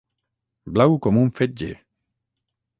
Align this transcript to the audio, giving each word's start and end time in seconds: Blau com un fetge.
Blau 0.77 0.97
com 1.07 1.21
un 1.25 1.31
fetge. 1.37 1.71